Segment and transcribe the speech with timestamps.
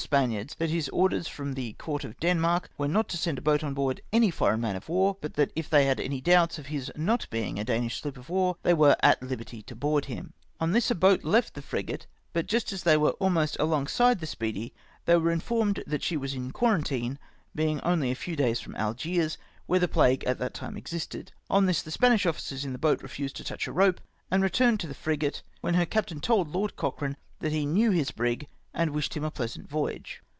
[0.01, 3.63] Spaniards that his orders from the court of Denmark were nijt to send a boat
[3.63, 6.65] on board any foreign man of war, but that if they had any doubts of
[6.65, 10.33] his not being a Danish sloop of war, they were at liberty tt> lioard him.
[10.33, 10.57] SECOND LETTER FROM SIR ALEXANDER.
[10.57, 14.19] 137 "On this a boat left the frigate, but just as they were almost alongside
[14.19, 14.73] the Speedy,
[15.05, 17.19] they were informed that she was in quarantine,
[17.53, 19.37] being only a few days from Algiers,
[19.67, 21.31] where the plague at that time existed.
[21.47, 24.79] On this the Spanish officers in the boat refused to touch a rope, and returned
[24.81, 28.89] to the frigate, when her captain told Lord Cochrane that he knew his brig, and
[28.91, 30.23] wished him a pleasant voyage.